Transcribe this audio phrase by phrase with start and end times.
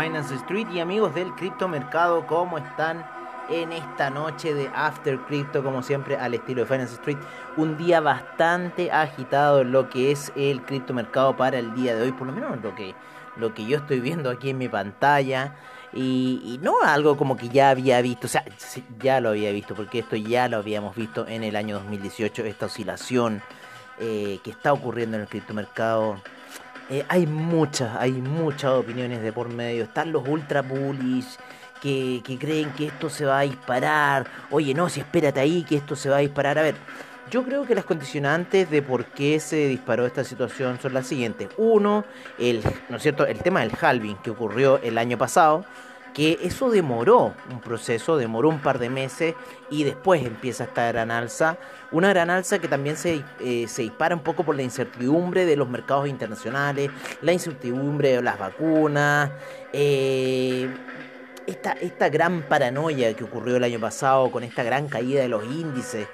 [0.00, 3.04] Finance Street y amigos del criptomercado, ¿cómo están
[3.50, 5.62] en esta noche de After Crypto?
[5.62, 7.18] Como siempre, al estilo de Finance Street,
[7.58, 12.12] un día bastante agitado en lo que es el criptomercado para el día de hoy,
[12.12, 12.94] por lo menos lo que,
[13.36, 15.56] lo que yo estoy viendo aquí en mi pantalla.
[15.92, 18.44] Y, no algo como que ya había visto, o sea,
[19.00, 22.66] ya lo había visto, porque esto ya lo habíamos visto en el año 2018, esta
[22.66, 23.42] oscilación
[23.98, 26.22] eh, que está ocurriendo en el criptomercado
[26.90, 29.84] eh, hay muchas, hay muchas opiniones de por medio.
[29.84, 31.36] Están los ultra bullish
[31.80, 34.26] que, que creen que esto se va a disparar.
[34.50, 36.58] Oye, no, si espérate ahí que esto se va a disparar.
[36.58, 36.74] A ver,
[37.30, 41.48] yo creo que las condicionantes de por qué se disparó esta situación son las siguientes.
[41.56, 42.04] Uno,
[42.38, 43.24] el, ¿no es cierto?
[43.24, 45.64] el tema del halving que ocurrió el año pasado
[46.12, 49.34] que eso demoró un proceso, demoró un par de meses
[49.70, 51.56] y después empieza esta gran alza.
[51.92, 55.56] Una gran alza que también se, eh, se dispara un poco por la incertidumbre de
[55.56, 59.30] los mercados internacionales, la incertidumbre de las vacunas,
[59.72, 60.68] eh,
[61.46, 65.44] esta, esta gran paranoia que ocurrió el año pasado con esta gran caída de los
[65.44, 66.06] índices.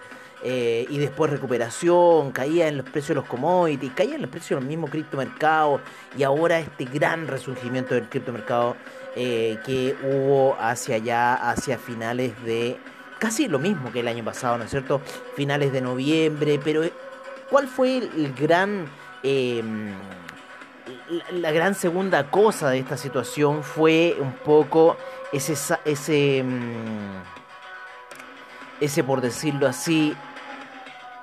[0.43, 4.51] Eh, y después recuperación, caída en los precios de los commodities, caída en los precios
[4.51, 5.81] de los mismos criptomercados
[6.17, 8.77] y ahora este gran resurgimiento del criptomercado
[9.17, 12.77] eh, que hubo hacia allá, hacia finales de
[13.19, 15.01] casi lo mismo que el año pasado, ¿no es cierto?
[15.35, 16.93] Finales de noviembre, pero eh,
[17.51, 18.87] ¿cuál fue el gran...
[19.23, 19.93] Em,
[21.31, 24.97] la, gran segunda cosa de esta situación fue un poco
[25.33, 26.73] ese, ese, em,
[28.81, 30.15] ese por decirlo así,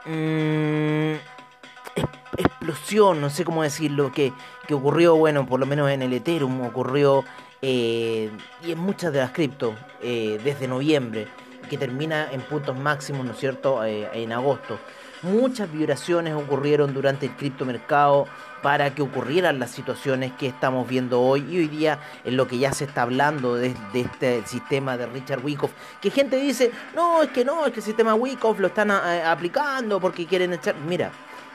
[0.06, 1.14] mm,
[2.38, 4.34] explosión, no sé cómo decirlo, que,
[4.68, 7.24] que ocurrió, bueno, por lo menos en el Ethereum, ocurrió
[7.62, 8.30] eh,
[8.62, 11.28] y en muchas de las cripto eh, desde noviembre,
[11.74, 14.80] que termina en puntos máximos, ¿no es cierto?, eh, en agosto.
[15.24, 18.28] Muchas vibraciones ocurrieron durante el criptomercado
[18.62, 22.60] para que ocurrieran las situaciones que estamos viendo hoy y hoy día en lo que
[22.60, 27.30] ya se está hablando de, este sistema de Richard Wyckoff, que gente dice, no, es
[27.32, 30.76] que no, es que el sistema Wyckoff lo están aplicando porque quieren echar...
[30.76, 31.12] Mira,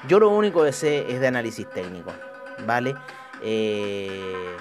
[0.09, 2.12] yo lo único que sé es de análisis técnico,
[2.67, 2.97] ¿vale?
[3.41, 4.57] Eh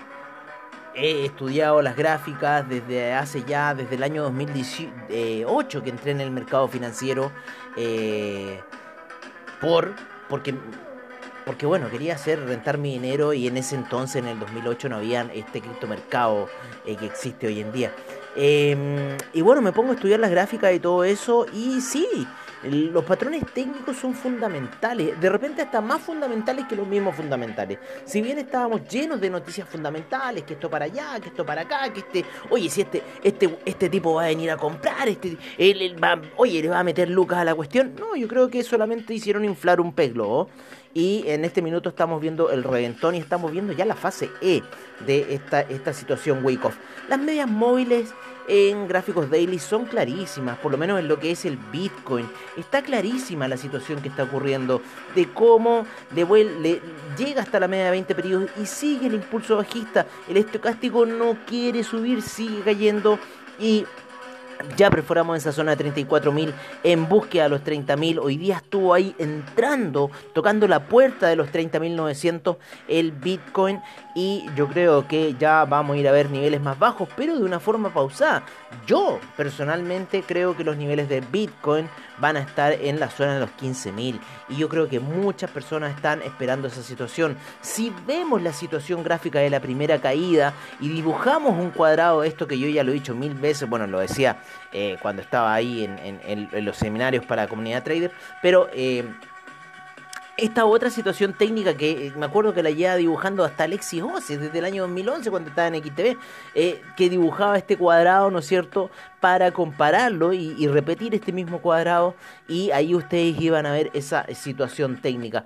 [0.97, 6.31] he estudiado las gráficas desde hace ya, desde el año 2018 que entré en el
[6.31, 7.31] mercado financiero,
[7.75, 8.59] eh,
[9.61, 9.93] por,
[10.27, 10.55] porque,
[11.45, 14.97] porque bueno, quería hacer rentar mi dinero y en ese entonces, en el 2008, no
[14.97, 16.49] había este criptomercado
[16.85, 17.93] eh, que existe hoy en día.
[18.39, 22.27] Em, y bueno, me pongo a estudiar las gráficas y todo eso y sí,
[22.63, 27.79] los patrones técnicos son fundamentales, de repente hasta más fundamentales que los mismos fundamentales.
[28.05, 31.91] Si bien estábamos llenos de noticias fundamentales, que esto para allá, que esto para acá,
[31.91, 35.95] que este, oye, si este, este, este tipo va a venir a comprar, este, él,
[36.03, 37.95] va, oye, le va a meter lucas a la cuestión.
[37.97, 40.49] No, yo creo que solamente hicieron inflar un pez globo.
[40.97, 44.63] Y en este minuto estamos viendo el reventón y estamos viendo ya la fase E
[45.05, 46.75] de esta, esta situación wake off.
[47.07, 48.15] Las medias móviles
[48.47, 52.27] en gráficos daily son clarísimas, por lo menos en lo que es el Bitcoin.
[52.57, 54.81] Está clarísima la situación que está ocurriendo
[55.13, 55.85] de cómo
[56.15, 56.81] le,
[57.15, 60.07] llega hasta la media de 20 periodos y sigue el impulso bajista.
[60.27, 63.19] El estocástico no quiere subir, sigue cayendo
[63.59, 63.85] y
[64.75, 66.53] ya perforamos esa zona de 34.000
[66.83, 68.19] en búsqueda de los 30.000.
[68.21, 72.57] Hoy día estuvo ahí entrando, tocando la puerta de los 30.900
[72.87, 73.81] el Bitcoin.
[74.15, 77.43] Y yo creo que ya vamos a ir a ver niveles más bajos, pero de
[77.43, 78.43] una forma pausada.
[78.85, 81.87] Yo personalmente creo que los niveles de Bitcoin
[82.19, 84.19] van a estar en la zona de los 15.000.
[84.49, 87.37] Y yo creo que muchas personas están esperando esa situación.
[87.61, 92.57] Si vemos la situación gráfica de la primera caída y dibujamos un cuadrado, esto que
[92.57, 94.37] yo ya lo he dicho mil veces, bueno, lo decía
[94.71, 98.11] eh, cuando estaba ahí en, los seminarios para comunidad trader,
[98.41, 98.69] pero...
[98.73, 99.03] Eh,
[100.39, 104.37] esta otra situación técnica que eh, me acuerdo que la lleva dibujando hasta Alexis Ose
[104.37, 106.15] desde el año 2011 cuando estaba en XTV,
[106.95, 112.13] que dibujaba este cuadrado, ¿no es cierto?, para compararlo y, repetir este mismo cuadrado
[112.47, 115.43] y ahí ustedes iban a ver esa situación técnica.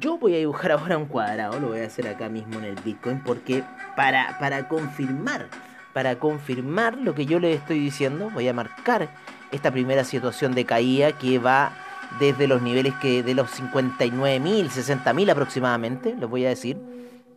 [0.00, 2.74] Yo voy a dibujar ahora un cuadrado, lo voy a hacer acá mismo en el
[2.76, 3.62] Bitcoin porque
[3.94, 5.46] para, para confirmar
[5.92, 9.10] para confirmar lo que yo les estoy diciendo, voy a marcar
[9.50, 11.74] esta primera situación de caída que va
[12.18, 16.78] desde los niveles que de los 59.000, 60.000 aproximadamente, les voy a decir,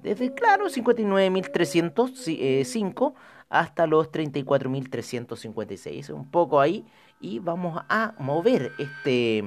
[0.03, 3.13] desde claro 59.305
[3.49, 6.85] hasta los 34.356, un poco ahí.
[7.21, 9.45] Y vamos a mover este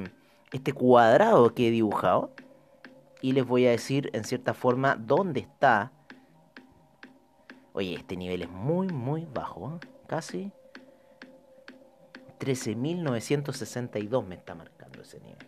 [0.53, 2.33] este cuadrado que he dibujado.
[3.21, 5.93] Y les voy a decir en cierta forma dónde está
[7.79, 9.79] Oye, este nivel es muy, muy bajo.
[9.81, 9.87] ¿eh?
[10.09, 10.51] Casi
[12.41, 15.47] 13.962 me está marcando ese nivel.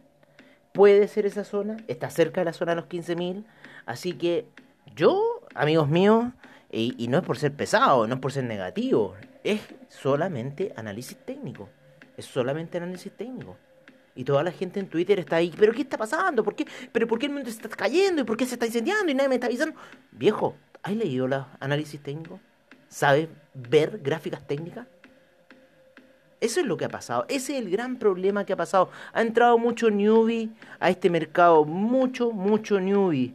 [0.72, 3.44] Puede ser esa zona, está cerca de la zona de los 15.000.
[3.84, 4.46] Así que
[4.94, 6.26] yo, amigos míos,
[6.70, 11.68] Y, no es por ser pesado, no es por ser negativo, es solamente análisis técnico.
[12.16, 13.56] Es solamente análisis técnico.
[14.14, 16.44] Y toda la gente en Twitter está ahí, ¿pero qué está pasando?
[16.44, 16.64] ¿Por qué?
[16.92, 18.22] ¿Pero por qué el mundo se está cayendo?
[18.22, 19.10] ¿Y por qué se está incendiando?
[19.10, 19.74] Y nadie me está avisando.
[20.12, 22.40] Viejo, ¿has leído los análisis técnicos?
[22.88, 24.86] ¿Sabes ver gráficas técnicas?
[26.40, 27.26] Eso es lo que ha pasado.
[27.28, 28.90] Ese es el gran problema que ha pasado.
[29.12, 31.64] Ha entrado mucho newbie a este mercado.
[31.64, 33.34] Mucho, mucho newbie.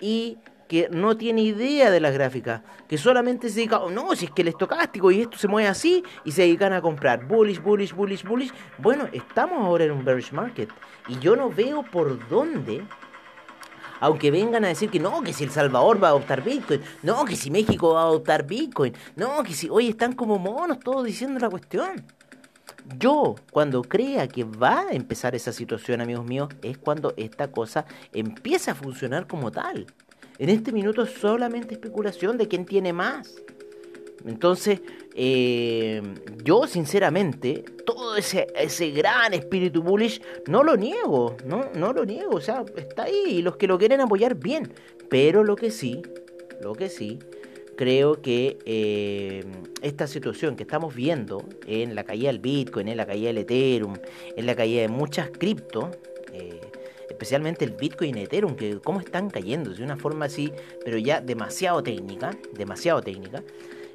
[0.00, 0.38] Y
[0.72, 4.30] que no tiene idea de las gráficas, que solamente se dedica, oh, no, si es
[4.30, 7.92] que el estocástico y esto se mueve así, y se dedican a comprar bullish, bullish,
[7.92, 8.54] bullish, bullish.
[8.78, 10.70] Bueno, estamos ahora en un bearish market,
[11.08, 12.82] y yo no veo por dónde,
[14.02, 17.24] aunque vengan a decir que no, que si El Salvador va a adoptar Bitcoin, no,
[17.24, 21.04] que si México va a adoptar Bitcoin, no, que si, hoy están como monos todos
[21.04, 22.04] diciendo la cuestión.
[22.98, 27.86] Yo, cuando crea que va a empezar esa situación, amigos míos, es cuando esta cosa
[28.12, 29.86] empieza a funcionar como tal.
[30.38, 33.36] En este minuto es solamente especulación de quién tiene más.
[34.26, 34.80] Entonces,
[35.14, 36.02] eh,
[36.44, 42.36] yo sinceramente, todo ese, ese gran espíritu bullish, no lo niego, no, no lo niego,
[42.36, 44.72] o sea, está ahí y los que lo quieren apoyar, bien.
[45.08, 46.02] Pero lo que sí,
[46.60, 47.18] lo que sí,
[47.76, 49.44] creo que eh,
[49.82, 53.94] esta situación que estamos viendo en la caída del Bitcoin, en la caída del Ethereum,
[54.36, 55.86] en la caída de muchas criptos,
[56.32, 56.60] eh,
[57.08, 60.52] especialmente el Bitcoin y Ethereum, que cómo están cayendo de una forma así,
[60.84, 63.42] pero ya demasiado técnica, demasiado técnica.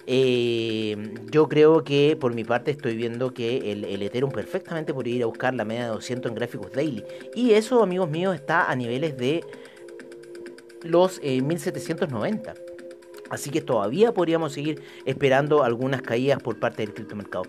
[0.09, 0.95] Eh,
[1.29, 5.25] yo creo que por mi parte estoy viendo que el, Ethereum perfectamente podría ir a
[5.25, 7.03] buscar la media de 200 en gráficos daily.
[7.35, 9.43] Y eso, amigos míos, está a niveles de
[10.81, 12.51] los 1790.
[12.51, 12.55] Eh,
[13.29, 17.43] así que todavía podríamos seguir esperando algunas caídas por parte del criptomercado.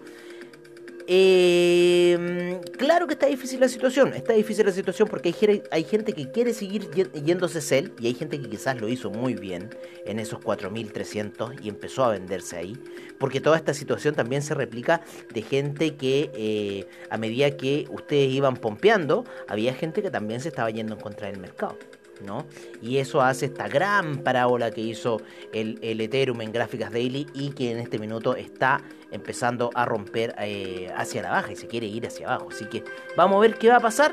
[1.10, 5.34] Eh, claro que está difícil la situación, está difícil la situación porque
[5.70, 9.32] hay, gente que quiere seguir yéndose sell y hay gente que quizás lo hizo muy
[9.32, 9.70] bien
[10.04, 12.76] en esos 4.300 y empezó a venderse ahí,
[13.18, 15.00] porque toda esta situación también se replica
[15.32, 20.48] de gente que eh, a medida que ustedes iban pompeando, había gente que también se
[20.48, 21.78] estaba yendo en contra del mercado.
[22.22, 22.44] ¿no?
[22.82, 25.22] Y eso hace esta gran parábola que hizo
[25.52, 30.92] el Ethereum en gráficas daily y que en este minuto está empezando a romper eh,
[30.96, 32.48] hacia la baja y se quiere ir hacia abajo.
[32.50, 32.84] Así que
[33.16, 34.12] vamos a ver qué va a pasar.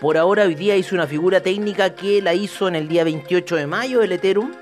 [0.00, 3.56] Por ahora hoy día hizo una figura técnica que la hizo en el día 28
[3.56, 4.52] de mayo el Ethereum.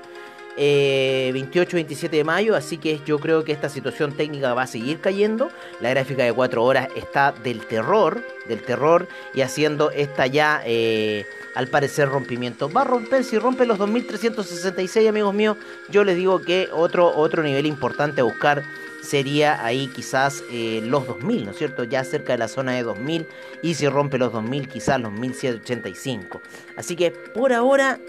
[0.57, 4.99] 28-27 eh, de mayo, así que yo creo que esta situación técnica va a seguir
[4.99, 5.49] cayendo.
[5.81, 11.25] La gráfica de 4 horas está del terror, del terror y haciendo esta ya eh,
[11.55, 12.69] al parecer rompimiento.
[12.69, 15.57] Va a romper, si rompe los 2366 amigos míos,
[15.89, 18.63] yo les digo que otro, otro nivel importante a buscar
[19.03, 21.83] sería ahí quizás eh, los 2000, ¿no es cierto?
[21.83, 23.27] Ya cerca de la zona de 2000
[23.61, 26.41] y si rompe los 2000 quizás los 1785.
[26.77, 27.99] Así que por ahora,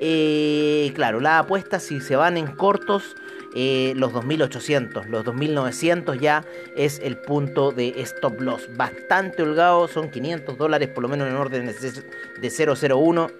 [0.00, 3.16] eh, claro, la apuesta si se van en cortos
[3.54, 6.44] eh, los 2800, los 2900 ya
[6.74, 8.68] es el punto de stop loss.
[8.76, 13.30] Bastante holgado, son 500 dólares por lo menos en orden de 001.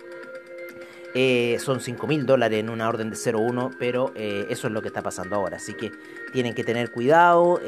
[1.14, 4.88] Eh, son 5 mil dólares en una orden de 0,1, pero eso es lo que
[4.88, 5.56] está pasando ahora.
[5.56, 5.92] Así que
[6.32, 7.60] tienen que tener cuidado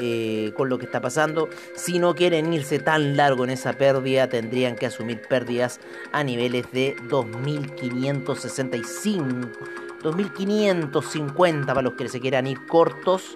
[0.55, 1.49] con lo que está pasando.
[1.75, 5.79] Si no quieren irse tan largo en esa pérdida, tendrían que asumir pérdidas
[6.11, 9.49] a niveles de 2.565.
[10.05, 13.35] 2550 para los que se quieran ir cortos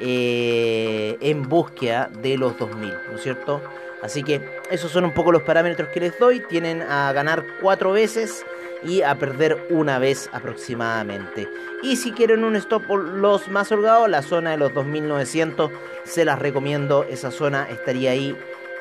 [0.00, 3.62] eh, en búsqueda de los 2000, ¿no es cierto?
[4.02, 4.40] Así que
[4.70, 6.40] esos son un poco los parámetros que les doy.
[6.40, 8.44] Tienen a ganar cuatro veces
[8.84, 11.48] y a perder una vez aproximadamente.
[11.82, 15.70] Y si quieren un stop los más holgados, la zona de los 2900
[16.04, 17.04] se las recomiendo.
[17.04, 18.36] Esa zona estaría ahí,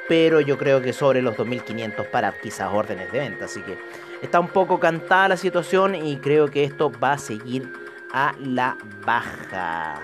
[0.07, 3.45] pero yo creo que sobre los 2500 para quizás órdenes de venta.
[3.45, 3.77] Así que
[4.23, 7.73] Está un poco cantada la situación y creo que esto va a seguir
[8.13, 10.01] a la baja.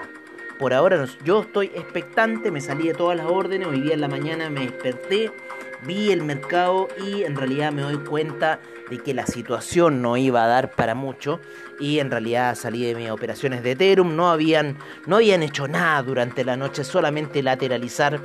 [0.59, 4.09] Por ahora yo estoy expectante, me salí de todas las órdenes, hoy día en la
[4.09, 5.31] mañana me desperté,
[5.83, 8.59] vi el mercado y en realidad me doy cuenta
[8.89, 11.39] de que la situación no iba a dar para mucho
[11.79, 16.01] y en realidad salí de mis operaciones de Ethereum, no habían, no habían hecho nada
[16.01, 18.19] durante la noche, solamente lateralizar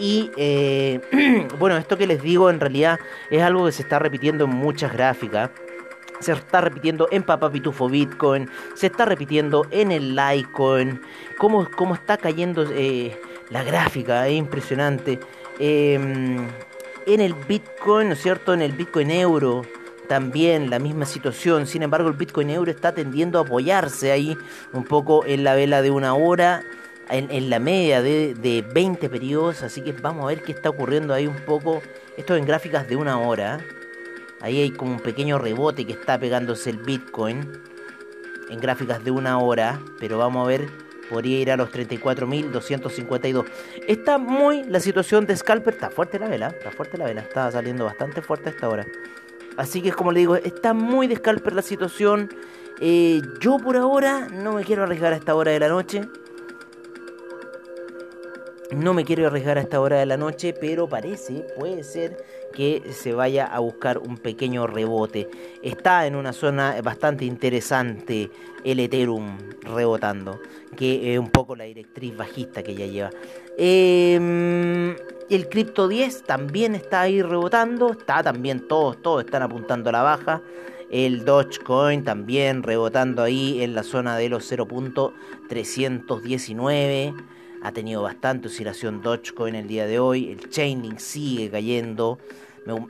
[0.00, 1.00] y eh,
[1.58, 2.98] bueno, esto que les digo en realidad
[3.30, 5.50] es algo que se está repitiendo en muchas gráficas.
[6.20, 11.00] Se está repitiendo en Papá Pitufo Bitcoin, se está repitiendo en el Litecoin,
[11.38, 13.18] cómo, cómo está cayendo eh,
[13.48, 15.18] la gráfica, es impresionante.
[15.58, 16.46] Em,
[17.14, 18.54] en el Bitcoin, ¿no es cierto?
[18.54, 19.62] En el Bitcoin Euro
[20.08, 21.68] también la misma situación.
[21.68, 24.36] Sin embargo, el Bitcoin Euro está tendiendo a apoyarse ahí
[24.72, 26.64] un poco en la vela de una hora
[27.10, 31.14] en, la media de, de, 20 periodos, así que vamos a ver qué está ocurriendo
[31.14, 31.80] ahí un poco.
[32.16, 33.60] Esto en gráficas de una hora.
[34.40, 37.60] Ahí hay como un pequeño rebote que está pegándose el Bitcoin.
[38.48, 40.68] en gráficas de una hora, pero vamos a ver,
[41.10, 43.44] podría ir a los 34.252.
[43.88, 47.50] Está muy la situación de Scalper, está fuerte la vela, está fuerte la vela, está
[47.50, 48.86] saliendo bastante fuerte a esta hora.
[49.56, 52.30] Así que como le digo, está muy de Scalper la situación.
[52.80, 56.02] Eh, yo por ahora no me quiero arriesgar a esta hora de la noche.
[58.70, 62.92] No me quiero arriesgar a esta hora de la noche, pero parece, puede ser que
[62.92, 65.28] se vaya a buscar un pequeño rebote.
[65.62, 68.30] Está en una zona bastante interesante
[68.64, 70.40] el Ethereum rebotando,
[70.76, 73.10] que es un poco la directriz bajista que ya lleva.
[73.56, 74.94] Em,
[75.28, 80.02] el Crypto 10 también está ahí rebotando, está también todos, todos están apuntando a la
[80.02, 80.42] baja.
[80.90, 87.14] El Dogecoin también rebotando ahí en la zona de los 0.319
[87.62, 90.30] ha tenido bastante oscilación Dogecoin el día de hoy.
[90.30, 92.18] El Chainlink sigue cayendo.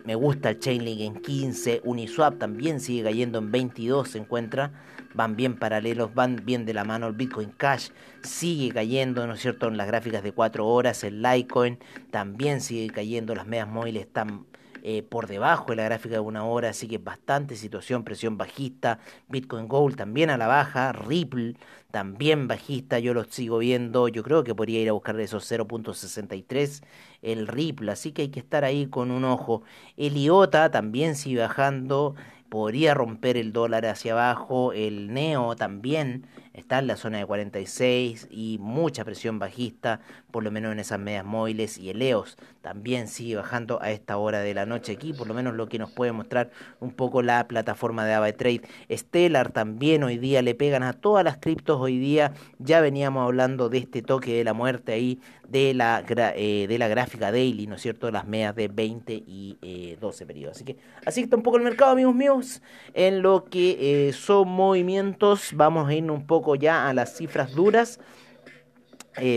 [0.05, 1.81] Me, gusta el Chainlink en 15.
[1.85, 4.11] Uniswap también sigue cayendo en 22.
[4.11, 4.73] Se encuentra.
[5.13, 7.09] Van bien paralelos, van bien de la mano.
[7.09, 7.89] El Bitcoin Cash
[8.23, 9.67] sigue cayendo, ¿no es cierto?
[9.67, 11.03] En las gráficas de 4 horas.
[11.03, 11.79] El Litecoin
[12.11, 13.35] también sigue cayendo.
[13.35, 14.47] Las medias móviles están
[14.83, 18.99] eh, por debajo de la gráfica de una hora, así que bastante situación, presión bajista,
[19.29, 21.57] Bitcoin Gold también a la baja, Ripple
[21.91, 26.83] también bajista, yo lo sigo viendo, yo creo que podría ir a buscar esos 0.63
[27.23, 29.63] el Ripple, así que hay que estar ahí con un ojo.
[29.97, 32.15] El IOTA también sigue bajando,
[32.49, 38.29] podría romper el dólar hacia abajo, el NEO también está en la zona de 46
[38.31, 43.09] y mucha presión bajista, por lo menos en esas medias móviles y el EOS también
[43.09, 45.91] sigue bajando a esta hora de la noche aquí, por lo menos lo que nos
[45.91, 48.63] puede mostrar un poco la plataforma de AvaTrade.
[48.91, 53.69] Stellar también hoy día le pegan a todas las criptos hoy día, ya veníamos hablando
[53.69, 56.05] de este toque de la muerte ahí de la,
[56.37, 58.11] eh, de la gráfica daily, ¿no es cierto?
[58.11, 60.57] Las medias de 20 y 12 eh, periodos.
[60.57, 62.63] Así que así está un poco el mercado, amigos míos.
[62.95, 67.55] En lo que eh, son movimientos, vamos a ir un poco ya a las cifras
[67.55, 68.01] duras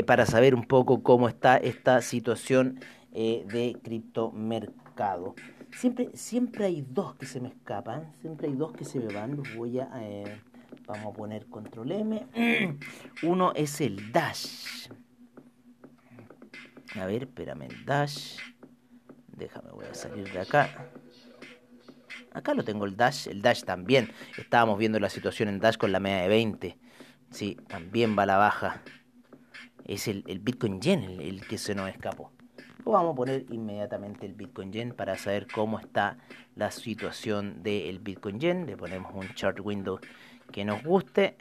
[0.05, 2.79] para saber un poco cómo está esta situación
[3.12, 5.36] de criptomercado.
[5.72, 9.41] Siempre, siempre hay dos que se me escapan, siempre hay dos que se me van,
[9.55, 9.89] voy a...
[10.86, 12.27] vamos a poner control M.
[13.24, 14.88] Uno es el Dash.
[16.95, 18.38] A ver, espérame, el dash.
[19.27, 20.89] Déjame, voy a salir de acá.
[22.31, 24.12] Acá lo tengo el dash, el dash también.
[24.38, 26.77] Estábamos viendo la situación en dash con la media de 20.
[27.33, 28.83] Sí, también va a la baja.
[29.85, 32.31] Es el, Bitcoin Yen el, que se nos escapó.
[32.85, 36.19] vamos a poner inmediatamente el Bitcoin Yen para saber cómo está
[36.55, 38.67] la situación del Bitcoin Yen.
[38.67, 39.99] Le ponemos un chart window
[40.51, 41.35] que nos guste.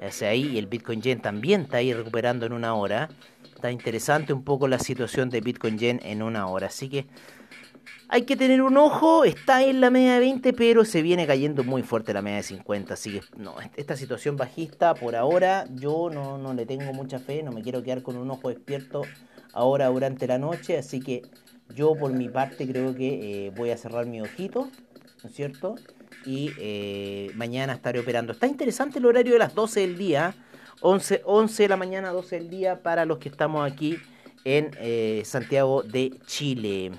[0.00, 3.08] Ese ahí, el Bitcoin Yen también está ahí recuperando en una hora.
[3.54, 6.66] Está interesante un poco la situación de Bitcoin Yen en una hora.
[6.66, 7.06] Así que
[8.12, 9.24] hay que tener un ojo.
[9.24, 12.42] Está en la media de 20, pero se viene cayendo muy fuerte la media de
[12.42, 12.92] 50.
[12.92, 17.42] Así que no, esta situación bajista por ahora yo no, no le tengo mucha fe.
[17.42, 19.00] No me quiero quedar con un ojo despierto
[19.54, 20.76] ahora durante la noche.
[20.76, 21.22] Así que
[21.74, 24.68] yo por mi parte creo que eh, voy a cerrar mi ojito.
[25.22, 25.76] ¿No es cierto?
[26.26, 28.34] Y eh, mañana estaré operando.
[28.34, 30.34] Está interesante el horario de las 12 del día.
[30.82, 33.96] 11, 11 de la mañana, 12 del día para los que estamos aquí
[34.44, 36.92] en eh, Santiago de Chile.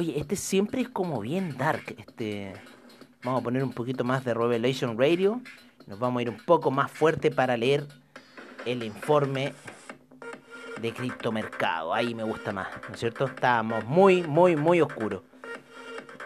[0.00, 1.94] Oye, este siempre es como bien dark.
[1.98, 2.54] Este,
[3.22, 5.42] vamos a poner un poquito más de Revelation Radio.
[5.86, 7.86] Nos vamos a ir un poco más fuerte para leer
[8.64, 9.52] el informe
[10.80, 11.92] de criptomercado.
[11.92, 13.26] Ahí me gusta más, ¿no es cierto?
[13.26, 15.20] Estamos muy, muy, muy oscuros.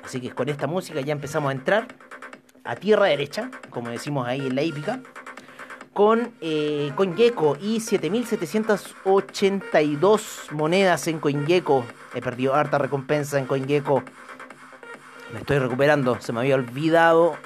[0.05, 1.89] Así que con esta música ya empezamos a entrar
[2.63, 5.01] a tierra derecha, como decimos ahí en la hípica,
[5.95, 11.85] con eh, CoinGecko y 7.782 monedas en CoinGecko.
[12.15, 14.03] He perdido harta recompensa en CoinGecko.
[15.33, 17.37] Me estoy recuperando, se me había olvidado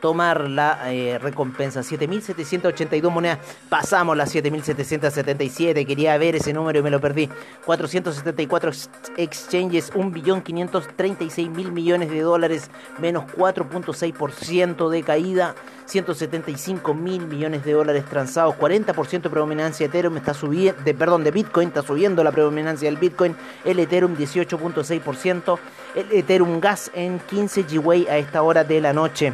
[0.00, 1.80] tomar la eh, recompensa.
[1.80, 3.38] 7.782 monedas.
[3.68, 5.86] Pasamos las 7.777.
[5.86, 7.28] Quería ver ese número y me lo perdí.
[7.64, 8.70] 474
[9.16, 15.54] exchanges, 1.536.000 millones de dólares, menos 4.6% de caída.
[15.88, 21.24] 175 mil millones de dólares transados, 40% de predominancia de Ethereum está subiendo, de, perdón,
[21.24, 25.58] de Bitcoin está subiendo la predominancia del Bitcoin, el Ethereum 18.6%,
[25.94, 29.32] el Ethereum Gas en 15 GWay a esta hora de la noche.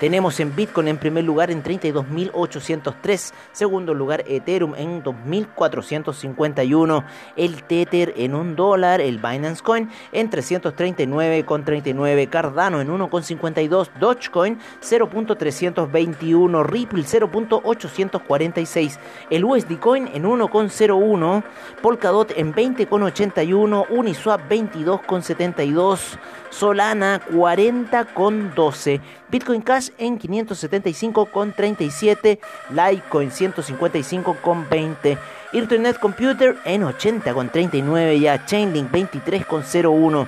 [0.00, 7.02] Tenemos en Bitcoin en primer lugar en 32.803, segundo lugar Ethereum en 2.451,
[7.36, 16.66] el Tether en 1 dólar, el Binance Coin en 339,39, Cardano en 1,52, Dogecoin 0.321,
[16.66, 18.98] Ripple 0.846,
[19.30, 21.42] el USD Coin en 1,01,
[21.80, 26.18] Polkadot en 20,81, Uniswap 22,72,
[26.50, 29.00] Solana 40,12.
[29.28, 32.38] Bitcoin Cash en 575,37.
[32.70, 35.18] Litecoin 155,20.
[35.52, 38.44] Internet Computer en 80,39 ya.
[38.44, 40.26] Chainlink 23,01.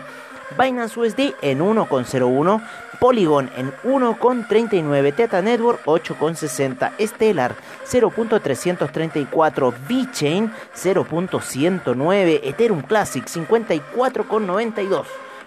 [0.56, 2.62] Binance USD en 1,01.
[2.98, 7.54] Polygon en 1,39, Teta Network 8,60, Stellar
[7.86, 15.04] 0.334, VeChain 0.109, Ethereum Classic 54,92,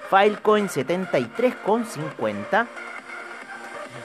[0.10, 2.67] Filecoin 73,50.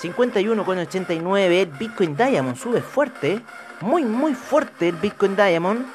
[0.00, 3.42] 51,89, el Bitcoin Diamond sube fuerte,
[3.80, 5.86] muy muy fuerte el Bitcoin Diamond.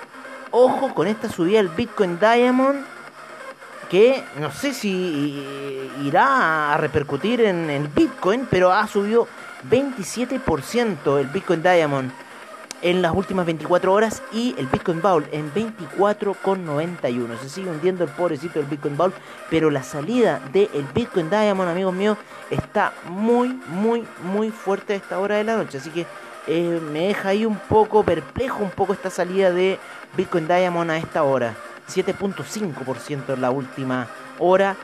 [0.52, 2.84] Ojo con esta subida del Bitcoin Diamond
[3.90, 5.46] que no sé si
[6.04, 9.28] irá a repercutir en el Bitcoin, pero ha subido
[9.70, 12.12] 27% el Bitcoin Diamond
[12.82, 17.40] en las últimas 24 horas y el Bitcoin Bowl en 24,91.
[17.40, 19.14] Se sigue hundiendo el pobrecito del Bitcoin Bowl,
[19.50, 22.18] pero la salida del Bitcoin Diamond, amigos míos,
[22.50, 25.78] está muy, muy, muy fuerte a esta hora de la noche.
[25.78, 26.06] Así que
[26.48, 29.78] eh, me deja ahí un poco perplejo un poco esta salida de
[30.18, 31.56] Bitcoin Diamond a esta hora.
[31.88, 34.08] 7.5% en la última
[34.40, 34.76] hora,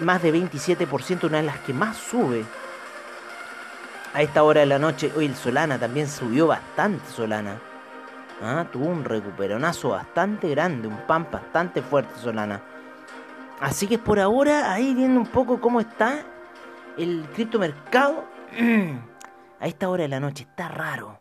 [0.00, 2.44] más de 27%, una de las que más sube
[4.16, 5.12] a esta hora de la noche.
[5.14, 7.60] Hoy el Solana también subió bastante, Solana.
[8.42, 12.62] Ah, tuvo un recuperonazo bastante grande, un pump bastante fuerte, Solana.
[13.60, 16.24] Así que por ahora, ahí viendo un poco cómo está
[16.96, 18.24] el criptomercado.
[19.60, 21.20] a esta hora de la noche está raro.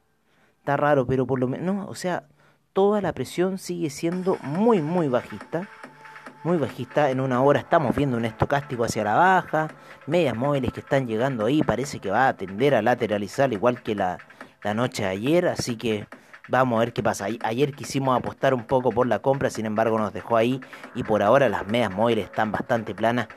[0.60, 2.30] Está raro, pero por lo menos, o sea,
[2.72, 5.68] toda la presión sigue siendo muy, muy bajista
[6.46, 7.10] muy bajista.
[7.10, 9.68] En una hora estamos viendo un estocástico hacia la baja,
[10.06, 13.96] medias móviles que están llegando ahí, parece que va a tender a lateralizar igual que
[13.96, 14.20] la,
[14.76, 16.08] noche de ayer, así que
[16.48, 17.28] vamos a ver qué pasa.
[17.44, 20.62] Ayer quisimos apostar un poco por la compra, sin embargo nos dejó ahí
[20.96, 23.28] y por ahora las medias móviles están bastante planas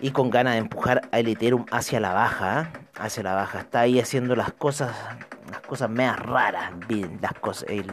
[0.00, 2.78] y con ganas de empujar al Ethereum hacia la baja, ¿eh?
[2.98, 3.60] hacia la baja.
[3.60, 4.94] Está ahí haciendo las cosas,
[5.50, 6.72] las cosas medias raras,
[7.20, 7.92] las cosas, el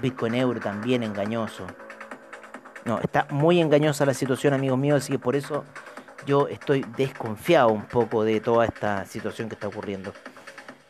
[0.00, 1.66] Bitcoin Euro también engañoso.
[2.84, 5.64] No, está muy engañosa la situación, amigos míos, así que por eso
[6.26, 10.12] yo estoy desconfiado un poco de toda esta situación que está ocurriendo.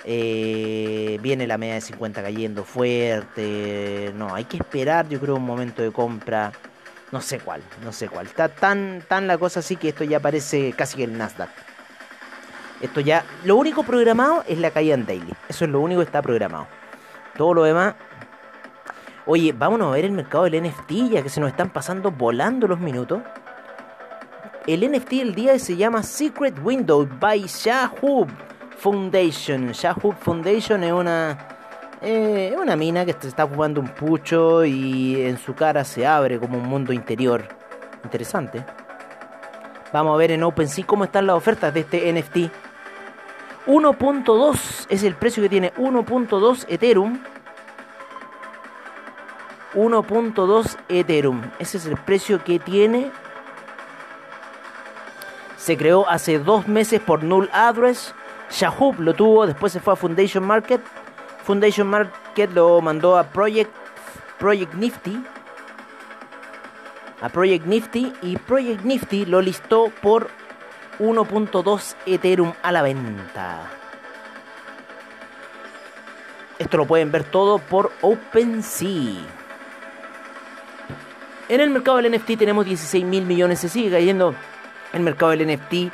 [0.05, 4.13] Eh, viene la media de 50 cayendo fuerte.
[4.15, 6.53] No, hay que esperar, yo creo, un momento de compra.
[7.13, 8.27] No sé cuál, no sé cuál.
[8.27, 11.51] Está tan, tan la cosa así que esto ya parece casi que el Nasdaq.
[12.81, 15.35] Esto ya, lo único programado es la caída en daily.
[15.49, 16.67] Eso es lo único que está programado.
[17.37, 17.95] Todo lo demás
[19.27, 22.67] Oye, vámonos a ver el mercado del NFT, ya que se nos están pasando volando
[22.67, 23.23] los minutos.
[24.67, 28.27] El NFT del día se llama Secret Window by Shahoo
[28.79, 29.73] Foundation.
[29.73, 31.39] Shahoo Foundation es una,
[32.01, 36.39] eh, una mina que se está jugando un pucho y en su cara se abre
[36.39, 37.45] como un mundo interior.
[38.05, 38.65] Interesante.
[39.93, 42.51] Vamos a ver en OpenSea cómo están las ofertas de este NFT.
[43.67, 47.19] 1.2 es el precio que tiene 1.2 Ethereum
[49.75, 51.43] 1.2 Ethereum.
[51.59, 53.11] Ese es el precio que tiene.
[55.57, 58.15] Se creó hace dos meses por Null Address.
[58.51, 60.81] Shahoo lo tuvo, después se fue a Foundation Market.
[61.45, 63.71] Foundation Market lo mandó a Project,
[64.39, 65.23] Project Nifty.
[67.21, 68.13] A Project Nifty.
[68.23, 70.29] Y Project Nifty lo listó por
[70.99, 73.71] 1.2 Ethereum a la venta.
[76.59, 79.40] Esto lo pueden ver todo por OpenSea.
[81.51, 84.37] En el mercado del NFT tenemos 16 mil millones, se sigue cayendo
[84.93, 85.93] el mercado del NFT.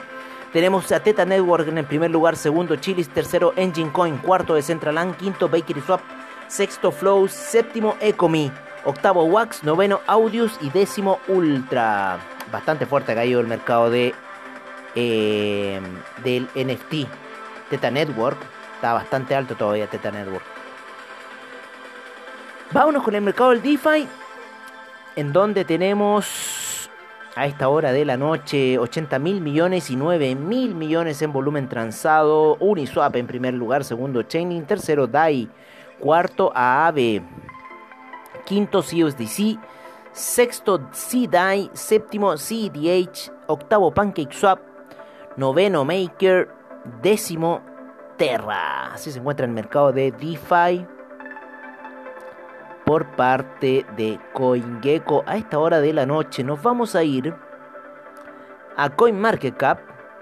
[0.53, 4.61] Tenemos a Teta Network en el primer lugar, segundo Chilis, tercero Engine Coin, cuarto de
[4.61, 6.03] Centraland, quinto Bakery Swap,
[6.47, 8.53] sexto Flow, séptimo Ecomi,
[8.85, 12.19] octavo Wax, noveno Audius y décimo Ultra.
[12.53, 14.15] Bastante fuerte ha caído el mercado de
[14.95, 15.81] eh,
[16.23, 17.09] del NFT.
[17.71, 18.37] Teta Network
[18.75, 20.45] está bastante alto todavía Teta Network.
[22.73, 24.07] Vámonos con el mercado del DeFi
[25.17, 26.91] en donde tenemos
[27.35, 31.69] a esta hora de la noche 80 mil millones y 9 mil millones en volumen
[31.69, 32.57] transado.
[32.61, 35.49] Uniswap en primer lugar, segundo Chaining, tercero DAI,
[35.99, 37.23] cuarto AAVE.
[38.45, 39.59] quinto CUSDC,
[40.13, 44.61] sexto CDI, séptimo CDH, octavo PancakeSwap,
[45.37, 46.49] noveno Maker,
[47.03, 47.61] décimo
[48.17, 48.93] Terra.
[48.93, 50.96] Así se encuentra el mercado de DeFi
[52.87, 56.45] por parte de CoinGecko a esta hora de la noche.
[56.45, 57.35] Nos vamos a ir
[58.77, 59.81] a CoinMarketCap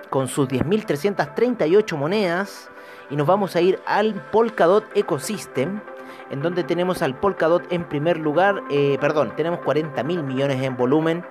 [0.09, 2.71] con sus 10.338 monedas
[3.11, 5.83] y nos vamos a ir al Polkadot Ecosystem
[6.31, 10.75] en donde tenemos al Polkadot en primer lugar, eh, perdón, tenemos 40 mil millones en
[10.75, 11.23] volumen,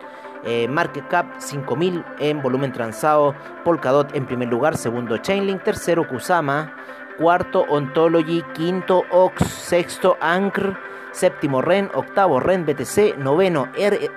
[0.44, 6.08] eh, market cap 5 mil en volumen transado, Polkadot en primer lugar, segundo Chainlink, tercero
[6.08, 6.76] Kusama,
[7.18, 10.78] cuarto Ontology, quinto Ox, sexto Anchor,
[11.14, 13.70] séptimo REN, octavo REN BTC, noveno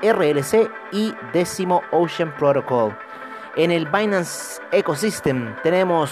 [0.03, 2.97] RLC y décimo Ocean Protocol.
[3.55, 6.11] En el Binance Ecosystem tenemos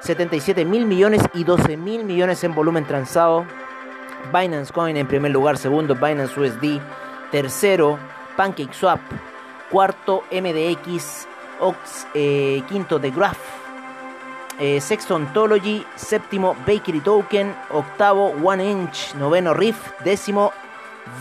[0.00, 3.46] 77 mil millones y 12 mil millones en volumen transado.
[4.32, 6.80] Binance Coin en primer lugar, segundo Binance USD,
[7.30, 7.98] tercero
[8.36, 9.00] PancakeSwap,
[9.70, 11.28] cuarto MDX,
[11.60, 13.38] Ox, eh, quinto The Graph,
[14.58, 20.52] eh, sexto Ontology, séptimo Bakery Token, octavo One Inch, noveno Riff, décimo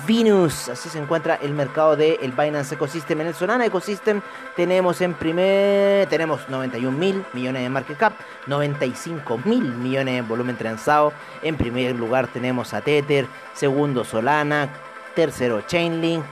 [0.08, 0.70] Venus.
[0.70, 3.22] Así se encuentra el mercado del el Binance Ecosystem.
[3.22, 4.22] En el Solana Ecosystem
[4.56, 8.14] tenemos en primer, tenemos 91 mil millones de market cap,
[8.48, 11.14] 95 mil millones en volumen transado.
[11.42, 14.70] En primer lugar tenemos a Tether, segundo Solana,
[15.14, 16.24] tercero Chainlink.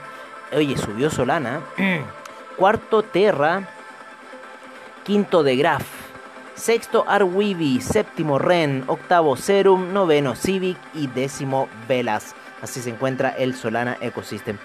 [0.52, 1.60] Oye, subió Solana.
[2.56, 3.68] Cuarto Terra,
[5.04, 5.93] quinto de Graph.
[6.54, 12.34] Sexto Arweavy, séptimo Ren, octavo Serum, noveno Civic y décimo Velas.
[12.62, 14.56] Así se encuentra el Solana Ecosystem.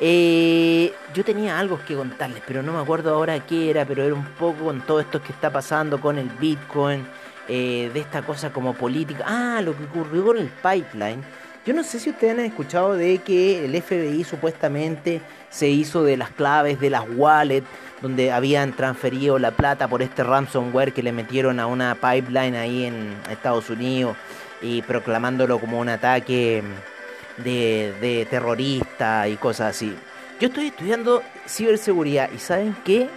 [0.00, 4.14] Eh, yo tenía algo que contarles, pero no me acuerdo ahora qué era, pero era
[4.14, 7.04] un poco con todo esto que está pasando con el Bitcoin,
[7.48, 9.24] eh, de esta cosa como política.
[9.26, 11.24] Ah, lo que ocurrió con el pipeline.
[11.66, 16.16] Yo no sé si ustedes han escuchado de que el FBI supuestamente se hizo de
[16.16, 17.66] las claves de las wallets
[18.00, 22.84] donde habían transferido la plata por este ransomware que le metieron a una pipeline ahí
[22.84, 24.16] en Estados Unidos
[24.62, 26.62] y proclamándolo como un ataque
[27.38, 29.92] de, terrorista y cosas así.
[30.38, 33.08] Yo estoy estudiando ciberseguridad y ¿saben qué?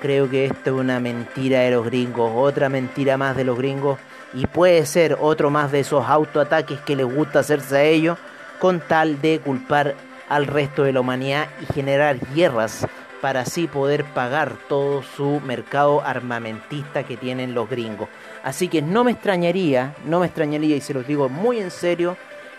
[0.00, 3.98] Creo que esto es una mentira de los gringos, otra mentira más de los gringos
[4.34, 8.18] y puede ser otro más de esos autoataques que les gusta hacerse a ellos
[8.58, 9.94] con tal de culpar
[10.28, 12.86] al resto de la humanidad y generar guerras
[13.20, 18.08] para así poder pagar todo su mercado armamentista que tienen los gringos.
[18.44, 22.16] Así que no me extrañaría, no me extrañaría y se los digo muy en serio,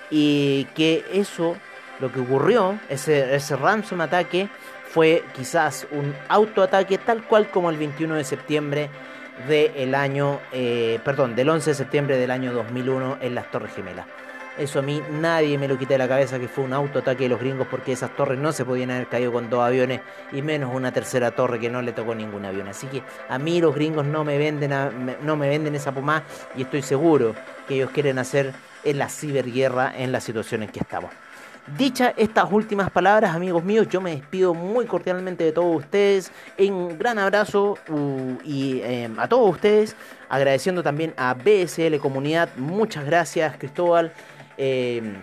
[0.10, 1.56] y que eso,
[2.00, 4.50] lo que ocurrió, ese, ese ransom ataque,
[4.97, 8.89] fue quizás un autoataque tal cual como el 21 de septiembre
[9.47, 14.07] del año, eh, perdón, del 11 de septiembre del año 2001 en las Torres Gemelas.
[14.57, 17.29] Eso a mí nadie me lo quita de la cabeza que fue un autoataque de
[17.29, 20.73] los gringos porque esas torres no se podían haber caído con dos aviones y menos
[20.73, 22.67] una tercera torre que no le tocó ningún avión.
[22.67, 24.71] Así que a mí los gringos no me venden,
[25.21, 26.23] no me venden esa pomada
[26.55, 27.36] y estoy seguro
[27.67, 28.51] que ellos quieren hacer
[28.83, 31.12] en la ciberguerra en la situación en que estamos.
[31.75, 36.32] Dicha estas últimas palabras, amigos míos, yo me despido muy cordialmente de todos ustedes.
[36.58, 37.77] Un gran abrazo
[38.45, 39.93] y em, a todos ustedes,
[40.30, 42.47] agradeciendo también a BSL Comunidad.
[42.56, 44.13] Muchas gracias, Cristóbal,
[44.56, 45.21] em,